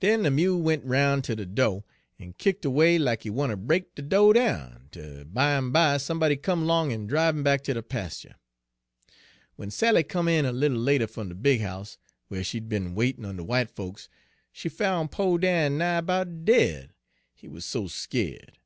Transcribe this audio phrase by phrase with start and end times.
[0.00, 1.84] Den de mule went roun' ter de do',
[2.18, 6.90] en kick' erway lack he wanter break de do' down, 'tel bimeby somebody come 'long
[6.92, 8.34] en driv him back ter de pastur'.
[9.56, 11.98] W'en Sally come in a little later fum de big house,
[12.28, 14.08] whar she'd be'n waitin' on de w'ite folks,
[14.50, 16.92] she foun' po' Dan nigh 'bout dead,
[17.32, 18.58] he wuz so skeered.